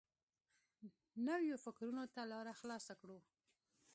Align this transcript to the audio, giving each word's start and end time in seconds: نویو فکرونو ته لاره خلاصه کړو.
نویو 1.27 1.57
فکرونو 1.65 2.03
ته 2.13 2.21
لاره 2.31 2.53
خلاصه 2.59 2.93
کړو. 3.01 3.17